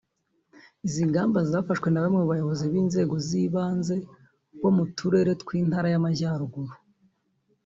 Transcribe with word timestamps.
Izi 0.87 1.03
ngamba 1.09 1.39
zafashwe 1.49 1.87
na 1.89 2.01
bamwe 2.03 2.19
mu 2.21 2.29
bayobozi 2.31 2.63
b’inzego 2.71 3.15
z’ibanze 3.27 3.95
bo 4.61 4.69
mu 4.75 4.83
turere 4.97 5.31
tw’intara 5.41 5.87
y’amajyaruguru 5.93 6.73